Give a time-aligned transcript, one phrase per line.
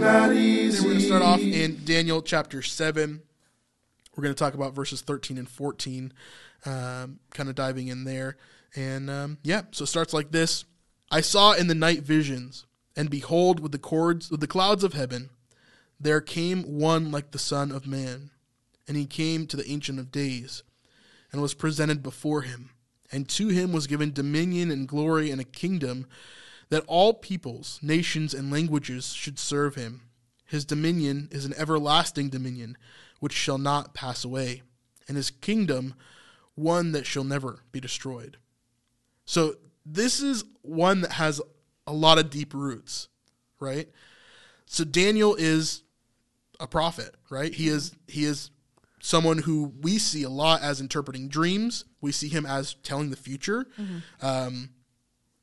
[0.00, 0.80] not easy.
[0.82, 3.20] we're going to start off in Daniel chapter 7.
[4.16, 6.12] We're going to talk about verses 13 and 14,
[6.64, 8.36] um, kind of diving in there.
[8.74, 10.64] And um, yeah, so it starts like this
[11.10, 12.64] I saw in the night visions,
[12.96, 15.30] and behold, with the cords, with the clouds of heaven,
[15.98, 18.30] there came one like the Son of Man.
[18.88, 20.64] And he came to the Ancient of Days,
[21.30, 22.70] and was presented before him.
[23.12, 26.06] And to him was given dominion and glory and a kingdom
[26.70, 30.02] that all peoples, nations, and languages should serve him.
[30.46, 32.76] His dominion is an everlasting dominion
[33.20, 34.62] which shall not pass away,
[35.06, 35.94] and his kingdom
[36.54, 38.38] one that shall never be destroyed.
[39.24, 41.40] So, this is one that has
[41.86, 43.08] a lot of deep roots,
[43.60, 43.88] right?
[44.66, 45.82] So, Daniel is
[46.58, 47.52] a prophet, right?
[47.54, 48.50] He is he is
[49.00, 51.84] someone who we see a lot as interpreting dreams.
[52.00, 53.66] We see him as telling the future.
[54.20, 54.70] Um,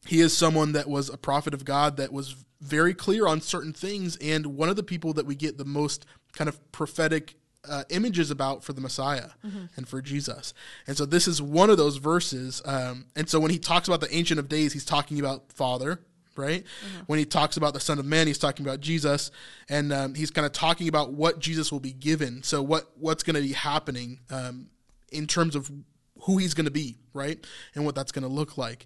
[0.08, 3.74] he is someone that was a prophet of God that was very clear on certain
[3.74, 7.36] things, and one of the people that we get the most kind of prophetic
[7.70, 9.30] uh, images about for the Messiah
[9.76, 10.54] and for Jesus.
[10.88, 12.62] And so this is one of those verses.
[12.66, 16.00] Um, and so when he talks about the Ancient of Days, he's talking about Father.
[16.36, 16.64] Right
[17.08, 19.32] when he talks about the Son of Man, he's talking about Jesus,
[19.70, 22.44] and um, he's kind of talking about what Jesus will be given.
[22.44, 24.68] So what what's going to be happening um,
[25.12, 25.72] in terms of
[26.22, 27.44] who he's going to be, right?
[27.76, 28.86] And what that's going to look like.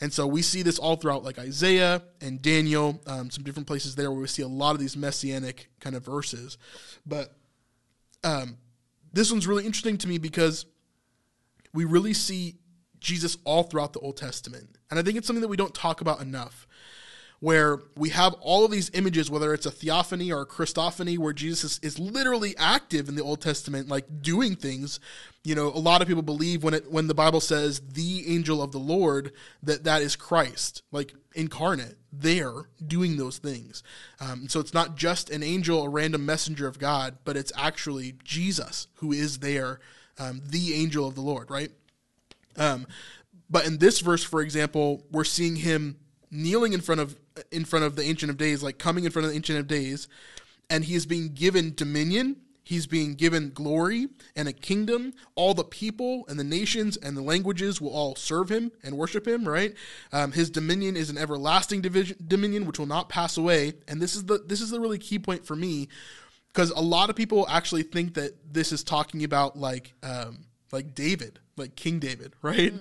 [0.00, 3.94] And so we see this all throughout, like Isaiah and Daniel, um, some different places
[3.94, 6.58] there where we see a lot of these messianic kind of verses.
[7.06, 7.34] But
[8.24, 8.56] um,
[9.12, 10.66] this one's really interesting to me because
[11.74, 12.56] we really see
[13.00, 14.78] Jesus all throughout the Old Testament.
[14.90, 16.66] And I think it's something that we don't talk about enough
[17.42, 21.32] where we have all of these images, whether it's a theophany or a Christophany, where
[21.32, 25.00] Jesus is, literally active in the Old Testament, like doing things.
[25.42, 28.62] You know, a lot of people believe when it when the Bible says the angel
[28.62, 33.82] of the Lord that that is Christ, like incarnate, there doing those things.
[34.20, 38.14] Um, so it's not just an angel, a random messenger of God, but it's actually
[38.22, 39.80] Jesus who is there,
[40.16, 41.72] um, the angel of the Lord, right?
[42.56, 42.86] Um,
[43.50, 45.96] but in this verse, for example, we're seeing him
[46.30, 47.16] kneeling in front of
[47.50, 49.66] in front of the Ancient of Days, like coming in front of the Ancient of
[49.66, 50.08] Days,
[50.68, 52.36] and he is being given dominion.
[52.64, 54.06] He's being given glory
[54.36, 55.14] and a kingdom.
[55.34, 59.26] All the people and the nations and the languages will all serve him and worship
[59.26, 59.46] him.
[59.48, 59.74] Right?
[60.12, 63.74] Um, his dominion is an everlasting division, dominion which will not pass away.
[63.88, 65.88] And this is the this is the really key point for me,
[66.52, 70.94] because a lot of people actually think that this is talking about like um, like
[70.94, 72.72] David, like King David, right?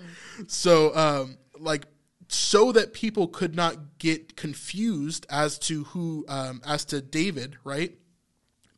[0.45, 1.88] So um, like
[2.34, 7.94] so that people could not get confused as to who um, as to David, right?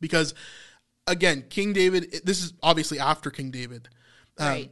[0.00, 0.34] Because
[1.06, 2.20] again, King David.
[2.24, 3.88] This is obviously after King David,
[4.38, 4.70] um, Right.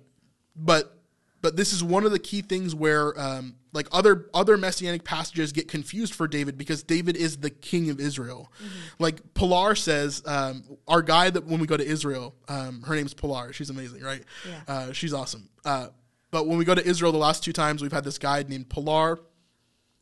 [0.57, 0.99] but
[1.41, 5.53] but this is one of the key things where um, like other other messianic passages
[5.53, 8.53] get confused for David because David is the king of Israel.
[8.99, 13.15] Like Pilar says, um, our guide that when we go to Israel, um, her name's
[13.15, 13.53] Pilar.
[13.53, 14.23] She's amazing, right?
[14.49, 14.61] Yeah.
[14.67, 15.49] Uh, she's awesome.
[15.65, 15.89] Uh,
[16.33, 18.69] but when we go to Israel the last two times, we've had this guide named
[18.69, 19.21] Pilar,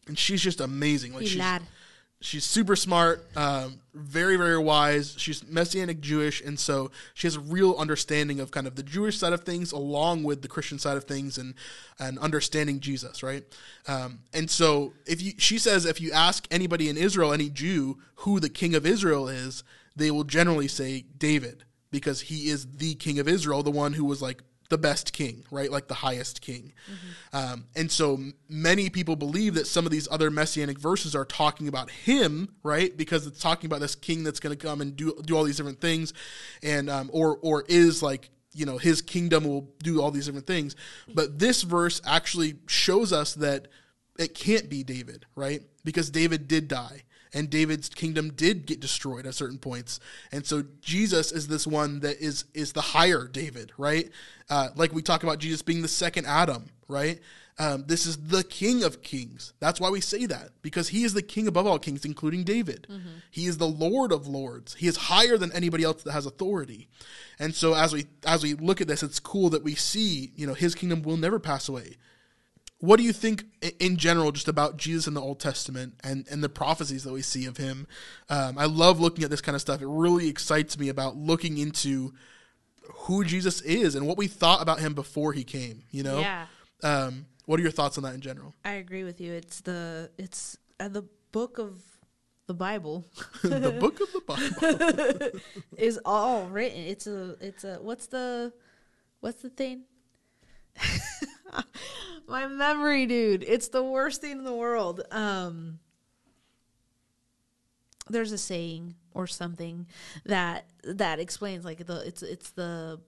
[0.07, 1.13] and she's just amazing.
[1.13, 1.37] Like she's,
[2.21, 5.17] she's super smart, um, very very wise.
[5.19, 9.19] She's messianic Jewish, and so she has a real understanding of kind of the Jewish
[9.19, 11.55] side of things, along with the Christian side of things, and
[11.99, 13.43] and understanding Jesus, right?
[13.89, 17.99] Um, and so if you, she says, if you ask anybody in Israel, any Jew,
[18.17, 19.65] who the king of Israel is,
[19.97, 24.05] they will generally say David because he is the king of Israel, the one who
[24.05, 25.71] was like the best king, right?
[25.71, 26.73] Like the highest king.
[27.33, 31.69] Um, and so many people believe that some of these other messianic verses are talking
[31.69, 32.97] about him, right?
[32.97, 35.57] Because it's talking about this king that's going to come and do do all these
[35.57, 36.15] different things,
[36.63, 40.47] and um, or or is like you know his kingdom will do all these different
[40.47, 40.77] things.
[41.13, 43.69] But this verse actually shows us that
[44.19, 45.63] it can't be David, right?
[45.85, 50.01] Because David did die and David's kingdom did get destroyed at certain points.
[50.33, 54.11] And so Jesus is this one that is is the higher David, right?
[54.49, 57.21] Uh, like we talk about Jesus being the second Adam, right?
[57.59, 59.53] Um, this is the King of Kings.
[59.61, 62.87] That's why we say that because he is the King above all kings, including David.
[63.31, 64.75] He is the Lord of lords.
[64.75, 66.89] He is higher than anybody else that has authority.
[67.39, 70.47] And so as we as we look at this, it's cool that we see, you
[70.47, 71.97] know, his kingdom will never pass away
[72.81, 73.45] what do you think
[73.79, 77.23] in general just about Jesus in the Old Testament and, and the prophecies that we
[77.23, 77.87] see of him?
[78.29, 79.81] Um, I love looking at this kind of stuff.
[79.83, 82.13] It really excites me about looking into
[83.05, 85.83] who Jesus is and what we thought about him before he came.
[85.91, 86.47] You know, Yeah.
[86.83, 88.55] um, what are your thoughts on that in general?
[88.65, 89.33] I agree with you.
[89.33, 91.83] It's the it's uh, the book of
[92.47, 93.05] the Bible
[93.43, 95.41] the book of the Bible.
[95.77, 96.81] is all written.
[96.81, 98.53] It's a it's a what's the
[99.21, 99.83] what's the thing?
[102.29, 103.43] My memory, dude.
[103.43, 105.03] It's the worst thing in the world.
[105.11, 105.79] Um
[108.09, 109.87] there's a saying or something
[110.25, 113.01] that that explains like the it's it's the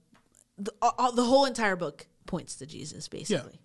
[0.58, 3.58] the, all, the whole entire book points to Jesus basically.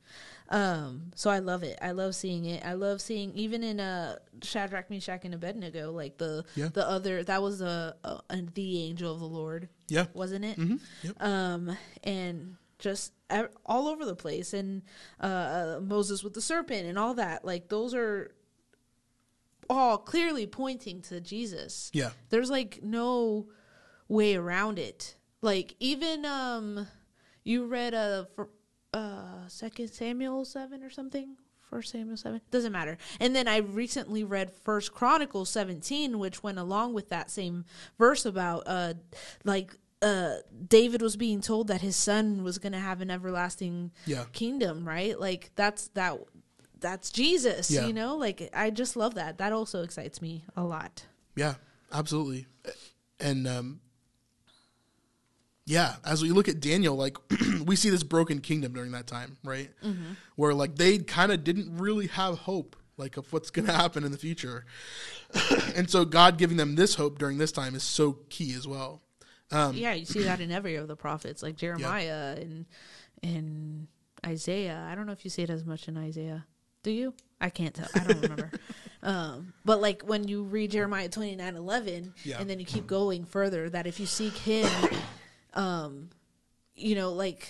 [0.49, 1.77] Um, so I love it.
[1.81, 2.65] I love seeing it.
[2.65, 6.69] I love seeing even in uh Shadrach, Meshach, and Abednego, like the Yeah.
[6.69, 10.05] the other that was a, a, a the angel of the Lord, Yeah.
[10.13, 10.57] wasn't it?
[10.57, 10.75] Mm-hmm.
[11.03, 11.15] Yep.
[11.21, 13.13] um, and just
[13.65, 14.83] all over the place, and
[15.19, 17.43] uh, Moses with the serpent and all that.
[17.43, 18.31] Like those are
[19.69, 21.91] all clearly pointing to Jesus.
[21.93, 22.11] Yeah.
[22.29, 23.47] There's like no
[24.07, 25.15] way around it.
[25.41, 26.87] Like even um,
[27.43, 28.49] you read a for,
[28.93, 31.35] uh, Second Samuel seven or something.
[31.69, 32.97] First Samuel seven doesn't matter.
[33.19, 37.65] And then I recently read First Chronicles seventeen, which went along with that same
[37.97, 38.93] verse about uh,
[39.43, 40.35] like uh,
[40.67, 44.25] David was being told that his son was going to have an everlasting Yeah.
[44.33, 45.19] kingdom, right?
[45.19, 46.17] Like that's that
[46.79, 47.87] that's Jesus, Yeah.
[47.87, 48.15] you know?
[48.15, 49.39] Like I just love that.
[49.39, 51.05] That also excites me a lot.
[51.35, 51.55] Yeah,
[51.91, 52.45] absolutely.
[53.19, 53.79] And um
[55.65, 57.17] yeah, as we look at Daniel, like
[57.65, 59.69] we see this broken kingdom during that time, right?
[60.35, 64.03] Where like they kind of didn't really have hope, like of what's going to happen
[64.05, 64.65] in the future,
[65.75, 69.01] and so God giving them this hope during this time is so key as well.
[69.51, 72.65] Um, yeah, you see that in every of the prophets, like Jeremiah and
[73.23, 73.87] and
[74.25, 74.85] Isaiah.
[74.89, 76.45] I don't know if you see it as much in Isaiah.
[76.83, 77.13] Do you?
[77.39, 77.87] I can't tell.
[77.95, 78.51] I don't remember.
[79.03, 82.39] um, but like when you read Jeremiah twenty nine eleven, Yeah.
[82.39, 84.69] and then you keep going further, that if you seek Him,
[85.53, 86.09] um,
[86.75, 87.49] you know, like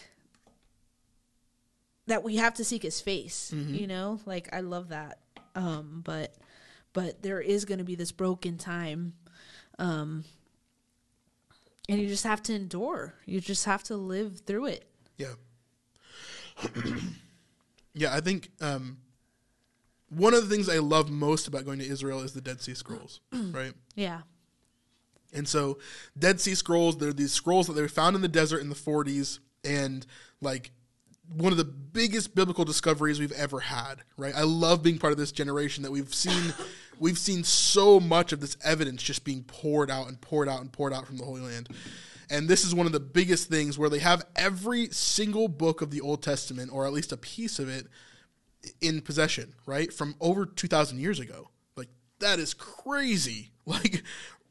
[2.08, 3.52] that we have to seek His face.
[3.54, 5.20] You know, like I love that.
[5.56, 6.36] Um, but
[6.94, 9.14] but there is going to be this broken time.
[9.80, 10.24] Um,
[11.90, 13.16] and you just have to endure.
[13.26, 14.90] You just have to live through it.
[15.18, 15.34] Yeah.
[17.94, 18.98] yeah, I think um,
[20.10, 22.74] one of the things I love most about going to Israel is the Dead Sea
[22.74, 23.74] Scrolls, right?
[23.96, 24.22] Yeah.
[25.34, 25.80] And so,
[26.18, 28.76] Dead Sea Scrolls, they're these scrolls that they were found in the desert in the
[28.76, 30.06] 40s, and
[30.42, 30.72] like
[31.36, 34.34] one of the biggest biblical discoveries we've ever had, right?
[34.36, 36.54] I love being part of this generation that we've seen
[37.00, 40.72] we've seen so much of this evidence just being poured out and poured out and
[40.72, 41.70] poured out from the Holy Land.
[42.30, 45.92] And this is one of the biggest things where they have every single book of
[45.92, 47.88] the Old Testament, or at least a piece of it,
[48.82, 49.94] in possession, right?
[49.94, 51.50] From over 2,000 years ago.
[51.78, 51.88] Like,
[52.20, 53.52] that is crazy.
[53.68, 54.04] Like,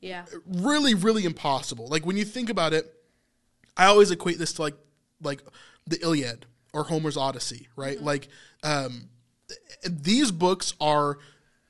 [0.03, 0.27] Yeah.
[0.47, 2.85] really really impossible like when you think about it
[3.79, 4.75] i always equate this to like
[5.23, 5.41] like
[5.87, 6.45] the iliad
[6.75, 8.29] or homer's odyssey right like
[8.63, 9.09] um
[9.49, 9.59] th-
[10.03, 11.17] these books are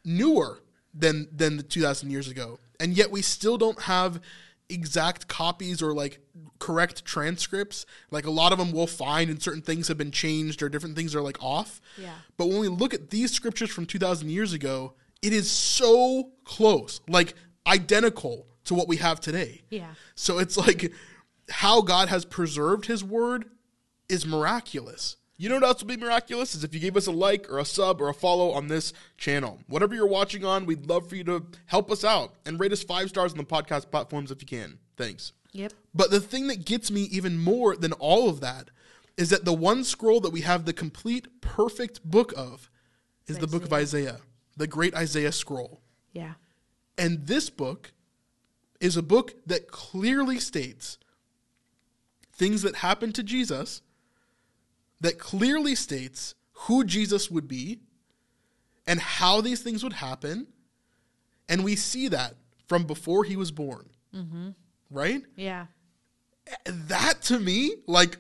[0.05, 0.61] newer
[0.99, 4.21] than than the 2000 years ago and yet we still don't have
[4.69, 6.19] exact copies or like
[6.59, 10.63] correct transcripts like a lot of them we'll find and certain things have been changed
[10.63, 12.15] or different things are like off Yeah.
[12.37, 17.01] but when we look at these scriptures from 2000 years ago it is so close
[17.09, 17.35] like
[17.67, 19.95] identical to what we have today Yeah.
[20.15, 20.93] so it's like
[21.49, 23.45] how God has preserved his word
[24.09, 25.17] is miraculous.
[25.39, 27.59] You know what else would be miraculous is if you gave us a like or
[27.59, 29.59] a sub or a follow on this channel.
[29.67, 32.83] Whatever you're watching on, we'd love for you to help us out and rate us
[32.83, 34.79] five stars on the podcast platforms if you can.
[34.97, 35.33] Thanks.
[35.53, 35.75] Yep.
[35.95, 38.71] But the thing that gets me even more than all of that
[39.17, 42.71] is that the one scroll that we have the complete perfect book of
[43.27, 44.19] is the book of Isaiah,
[44.57, 45.81] the great Isaiah scroll.
[46.13, 46.35] Yeah.
[46.97, 47.93] And this book
[48.81, 50.99] is a book that clearly states
[52.33, 53.83] things that happened to Jesus,
[55.01, 57.81] that clearly states who Jesus would be
[58.87, 60.47] and how these things would happen.
[61.49, 62.35] And we see that
[62.67, 63.89] from before he was born.
[64.15, 64.51] Mm-hmm.
[64.91, 65.23] Right?
[65.37, 65.67] Yeah.
[66.65, 68.19] That to me, like,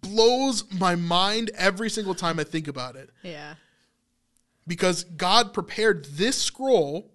[0.00, 3.54] blows my mind every single time I think about it Yeah.
[4.66, 7.10] because God prepared this scroll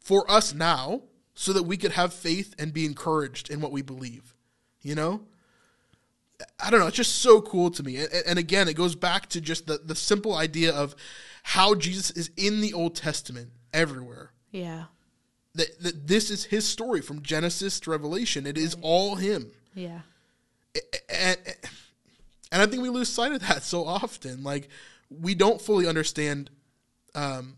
[0.00, 1.02] for us now
[1.34, 4.34] so that we could have faith and be encouraged in what we believe.
[4.82, 5.22] You know?
[6.58, 6.86] I don't know.
[6.86, 7.96] It's just so cool to me.
[7.98, 10.94] And, and again, it goes back to just the, the simple idea of
[11.42, 14.30] how Jesus is in the Old Testament everywhere.
[14.50, 14.84] Yeah.
[15.54, 18.46] That, that this is his story from Genesis to Revelation.
[18.46, 20.00] It is all him Yeah.
[21.08, 21.36] and,
[22.50, 24.42] and I think we lose sight of that so often.
[24.42, 24.68] Like
[25.10, 26.50] we don't fully understand.
[27.14, 27.56] Um,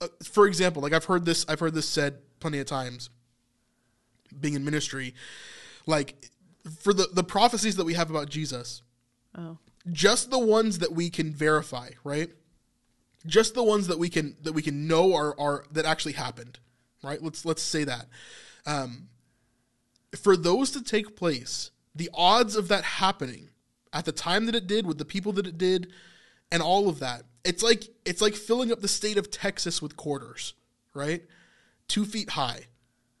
[0.00, 3.10] uh, for example, like I've heard this, I've heard this said plenty of times.
[4.40, 5.14] Being in ministry,
[5.86, 6.30] like
[6.80, 8.82] for the the prophecies that we have about Jesus,
[9.36, 9.58] Oh.
[9.90, 12.30] just the ones that we can verify, right?
[13.26, 16.58] Just the ones that we can that we can know are are that actually happened,
[17.02, 17.22] right?
[17.22, 18.08] Let's let's say that.
[18.66, 19.08] Um,
[20.16, 23.50] for those to take place, the odds of that happening
[23.92, 25.92] at the time that it did, with the people that it did,
[26.50, 29.96] and all of that, it's like it's like filling up the state of Texas with
[29.96, 30.54] quarters,
[30.94, 31.22] right?
[31.88, 32.68] two feet high,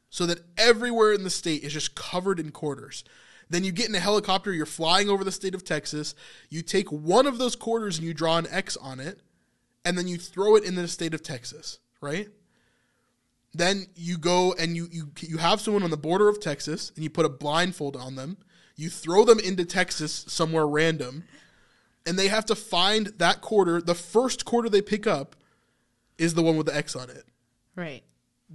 [0.08, 3.04] so that everywhere in the state is just covered in quarters.
[3.50, 6.14] Then you get in a helicopter, you're flying over the state of Texas.
[6.48, 9.20] You take one of those quarters and you draw an X on it,
[9.84, 12.28] and then you throw it in the state of Texas, right?
[13.54, 17.04] Then you go and you you you have someone on the border of Texas and
[17.04, 18.38] you put a blindfold on them.
[18.76, 21.24] You throw them into Texas somewhere random,
[22.06, 23.82] and they have to find that quarter.
[23.82, 25.36] The first quarter they pick up
[26.16, 27.24] is the one with the X on it.
[27.76, 28.02] Right.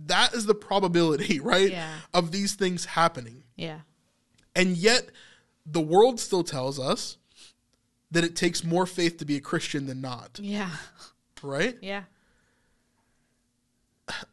[0.07, 1.91] That is the probability, right, Yeah.
[2.13, 3.43] of these things happening.
[3.55, 3.79] Yeah.
[4.57, 5.07] And yet,
[5.65, 7.17] the world still tells us
[8.11, 10.71] that it takes more faith to be a Christian than not, Yeah.
[11.43, 11.77] right?
[11.81, 12.03] Yeah.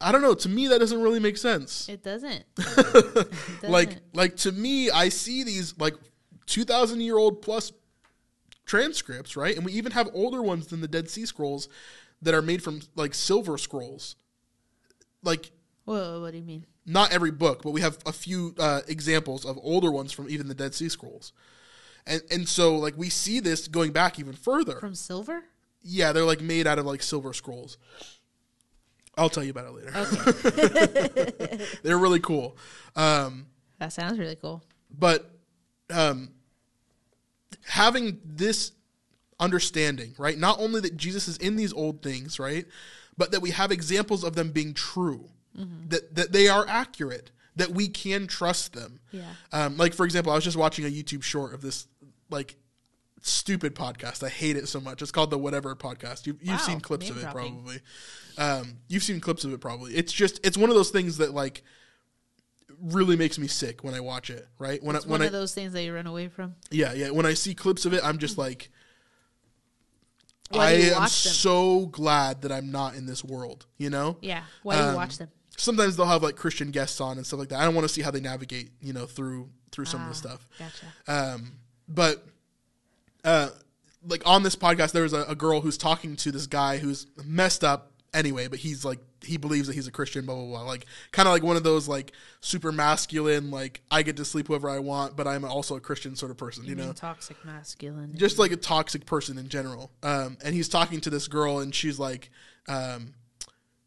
[0.01, 0.35] I don't know.
[0.35, 1.89] To me, that doesn't really make sense.
[1.89, 2.45] It doesn't.
[2.57, 4.03] It like, doesn't.
[4.15, 5.95] like to me, I see these like
[6.47, 7.73] two thousand year old plus
[8.67, 9.57] transcripts, right?
[9.57, 11.69] And we even have older ones than the Dead Sea Scrolls
[12.23, 14.15] that are made from like silver scrolls.
[15.23, 15.51] Like,
[15.87, 16.67] Whoa, what do you mean?
[16.87, 20.49] Not every book, but we have a few uh, examples of older ones from even
[20.49, 21.33] the Dead Sea Scrolls.
[22.07, 24.79] And and so like we see this going back even further.
[24.79, 25.45] From silver?
[25.83, 27.79] Yeah, they're like made out of like silver scrolls.
[29.17, 31.67] I'll tell you about it later.
[31.83, 32.57] they're really cool.
[32.97, 33.47] Um,
[33.79, 34.63] That sounds really cool.
[34.91, 35.31] but
[35.91, 36.31] um,
[37.67, 38.73] having this
[39.39, 40.39] understanding, right?
[40.39, 42.67] Not only that Jesus is in these old things, right?
[43.17, 47.71] But that we have examples of them being true, that that they are accurate, that
[47.71, 49.01] we can trust them.
[49.13, 49.23] Yeah.
[49.53, 51.87] Um, like for example, I was just watching a YouTube short of this
[52.31, 52.57] like
[53.23, 54.23] stupid podcast.
[54.23, 55.01] I hate it so much.
[55.01, 56.27] It's called the Whatever Podcast.
[56.27, 57.55] You've, you've Wow, seen clips of it dropping.
[57.55, 57.81] probably.
[58.37, 59.95] Um, you've seen clips of it probably.
[59.95, 61.63] It's just it's one of those things that like
[62.81, 64.49] really makes me sick when I watch it.
[64.59, 66.57] Right when It's I when one I of those things that you run away from.
[66.71, 68.71] yeah yeah when I see clips of it, I'm just like.
[70.51, 71.09] Why I am them?
[71.09, 74.19] so glad that I'm not in this world, you know?
[74.21, 74.43] Yeah.
[74.63, 75.31] Why do you Um, watch them?
[75.57, 77.61] Sometimes they'll have like Christian guests on and stuff like that.
[77.61, 80.13] I don't want to see how they navigate, you know, through through some of the
[80.13, 80.47] Ah, stuff.
[80.59, 81.35] Gotcha.
[81.35, 81.53] Um,
[81.89, 82.25] but
[83.25, 83.49] uh,
[84.07, 87.07] like on this podcast, there was a, a girl who's talking to this guy who's
[87.25, 90.63] messed up anyway, but he's like he believes that he's a Christian, blah blah blah.
[90.63, 94.49] Like kind of like one of those like super masculine, like I get to sleep
[94.49, 97.43] whoever I want, but I'm also a Christian sort of person, you, You know toxic
[97.45, 98.15] masculine?
[98.17, 99.91] just like a toxic person in general.
[100.03, 102.31] Um, and he's talking to this girl, and she's like,
[102.69, 103.15] um,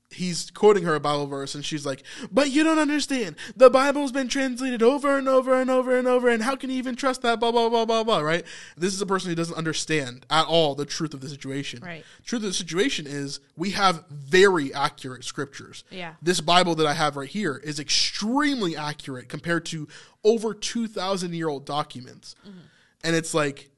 [0.10, 3.36] he's quoting her a Bible verse, and she's like, "But you don't understand.
[3.56, 6.78] The Bible's been translated over and over and over and over, and how can you
[6.78, 8.20] even trust that?" Blah blah blah blah blah.
[8.20, 8.46] Right?
[8.76, 11.82] This is a person who doesn't understand at all the truth of the situation.
[11.84, 12.06] Right.
[12.26, 15.84] Truth of the situation is we have very accurate scriptures.
[15.92, 16.14] Yeah.
[16.22, 19.88] This Bible that I have right here is extremely accurate compared to
[20.24, 22.60] over two thousand year old documents, mm-hmm.
[23.04, 23.70] and it's like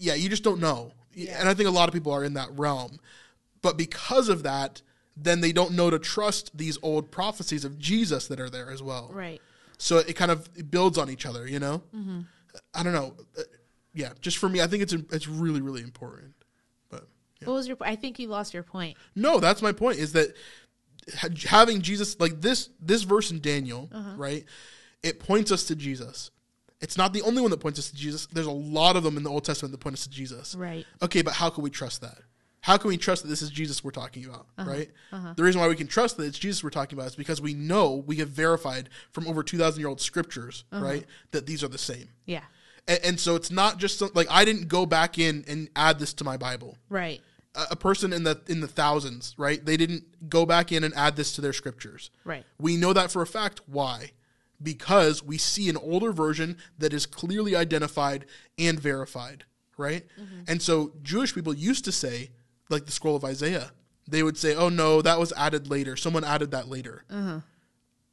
[0.00, 0.92] yeah, you just don't know.
[1.14, 2.98] And I think a lot of people are in that realm.
[3.62, 4.80] But because of that,
[5.22, 8.82] then they don't know to trust these old prophecies of Jesus that are there as
[8.82, 9.10] well.
[9.12, 9.40] Right.
[9.78, 11.82] So it kind of it builds on each other, you know?
[12.74, 13.14] I don't know.
[13.38, 13.42] Uh,
[13.94, 16.34] Yeah, just for me, I think it's it's really really important.
[16.90, 17.08] But
[17.40, 17.48] yeah.
[17.48, 17.76] What was your?
[17.80, 18.96] I think you lost your point.
[19.16, 19.98] No, that's my point.
[19.98, 20.34] Is that
[21.46, 24.14] having Jesus like this this verse in Daniel, Uh-huh.
[24.16, 24.44] right?
[25.02, 26.30] It points us to Jesus.
[26.80, 28.26] It's not the only one that points us to Jesus.
[28.26, 30.54] There's a lot of them in the Old Testament that point us to Jesus.
[30.54, 30.86] Right.
[31.02, 32.18] Okay, but how can we trust that?
[32.62, 34.70] How can we trust that this is Jesus we're talking about, Uh-huh.
[34.70, 34.90] right?
[35.36, 37.54] The reason why we can trust that it's Jesus we're talking about is because we
[37.54, 40.84] know we have verified from over 2,000 year old scriptures, Uh-huh.
[40.84, 42.10] right, that these are the same.
[42.26, 42.42] Yeah.
[42.86, 45.98] And, and so it's not just some, like I didn't go back in and add
[45.98, 47.22] this to my Bible Right.
[47.54, 49.64] a a person in the in the thousands, right?
[49.64, 52.10] They didn't go back in and add this to their scriptures.
[52.24, 52.44] Right.
[52.58, 53.60] We know that for a fact.
[53.66, 54.12] Why?
[54.62, 58.26] Because we see an older version that is clearly identified
[58.58, 59.44] and verified,
[59.78, 60.04] right?
[60.46, 62.30] And so Jewish people used to say,
[62.70, 63.72] like the scroll of Isaiah,
[64.08, 65.96] they would say, "Oh no, that was added later.
[65.96, 67.04] Someone added that later."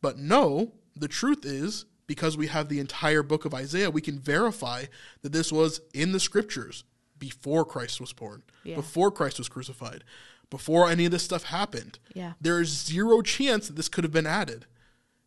[0.02, 4.20] But no, the truth is because we have the entire book of Isaiah, we can
[4.20, 4.86] verify
[5.22, 6.84] that this was in the scriptures
[7.20, 8.76] before Christ was born, Yeah.
[8.76, 10.04] before Christ was crucified,
[10.50, 12.00] before any of this stuff happened.
[12.14, 12.34] Yeah.
[12.40, 14.68] There is zero chance that this could have been added.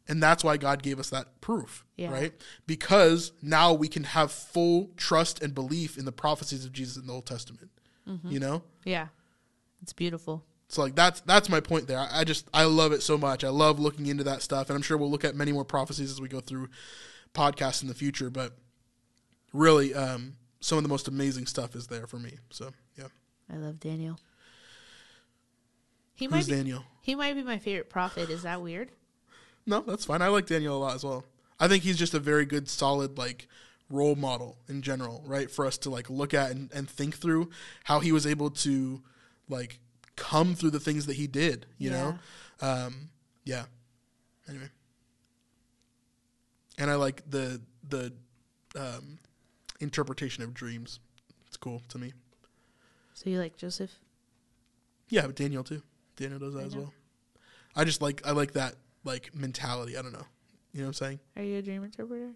[0.08, 2.10] And that's why God gave us that proof, Yeah.
[2.10, 2.32] right?
[2.66, 7.06] Because now we can have full trust and belief in the prophecies of Jesus in
[7.06, 7.70] the Old Testament.
[8.08, 8.28] Mm-hmm.
[8.30, 8.62] You know?
[8.84, 9.08] Yeah.
[9.82, 10.44] It's beautiful.
[10.68, 11.99] So like that's that's my point there.
[11.99, 13.42] I, I just I love it so much.
[13.42, 16.10] I love looking into that stuff, and I'm sure we'll look at many more prophecies
[16.10, 16.68] as we go through
[17.34, 18.30] podcasts in the future.
[18.30, 18.52] But
[19.52, 22.38] really, um, some of the most amazing stuff is there for me.
[22.50, 23.08] So yeah,
[23.52, 24.18] I love Daniel.
[26.14, 26.84] He might who's be, Daniel?
[27.00, 28.30] he might be my favorite prophet.
[28.30, 28.90] Is that weird?
[29.66, 30.22] No, that's fine.
[30.22, 31.25] I like Daniel a lot as well.
[31.58, 33.49] I think he's just a very good, solid like
[33.88, 35.50] role model in general, right?
[35.50, 37.50] For us to like look at and, and think through
[37.84, 39.02] how he was able to
[39.50, 39.78] like
[40.16, 41.66] come through the things that he did.
[41.78, 42.19] You know,
[42.61, 43.11] um,
[43.45, 43.64] Yeah.
[44.49, 44.69] Anyway.
[46.78, 48.12] And I like the the
[48.76, 49.19] um,
[49.80, 51.00] interpretation of dreams.
[51.47, 52.12] It's cool to me.
[53.14, 53.90] So you like Joseph?
[55.11, 55.83] Yeah, but Daniel too.
[56.16, 56.85] Daniel does that as Daniel.
[56.85, 56.95] well.
[57.76, 59.99] I just like I like that like mentality.
[59.99, 60.26] I don't know.
[60.73, 61.21] You know what I'm saying?
[61.37, 62.30] Are you a dream interpreter?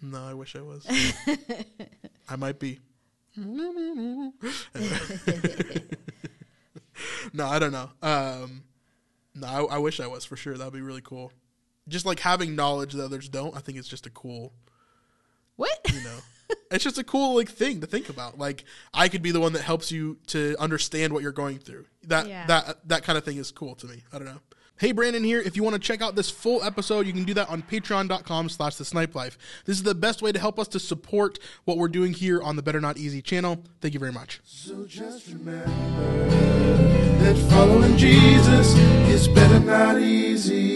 [0.00, 0.86] No, I wish I was.
[2.28, 2.78] I might be.
[7.34, 7.90] no, I don't know.
[8.02, 8.62] Um,
[9.34, 10.56] no, I, I wish I was for sure.
[10.56, 11.30] That'd be really cool.
[11.88, 13.54] Just like having knowledge that others don't.
[13.54, 14.54] I think it's just a cool,
[15.56, 15.78] What?
[15.92, 16.18] you know,
[16.70, 18.38] it's just a cool like thing to think about.
[18.38, 18.64] Like
[18.94, 21.84] I could be the one that helps you to understand what you're going through.
[22.04, 22.46] That Yeah.
[22.46, 24.02] that that kind of thing is cool to me.
[24.12, 24.40] I don't know.
[24.76, 25.40] Hey, Brandon here.
[25.40, 28.48] If you want to check out this full episode, you can do that on patreon.com
[28.48, 29.38] slash the snipe life.
[29.66, 32.56] This is the best way to help us to support what we're doing here on
[32.56, 33.62] the Better Not Easy channel.
[33.80, 34.40] Thank you very much.
[34.42, 38.74] So just remember that following Jesus
[39.08, 40.73] is better not easy.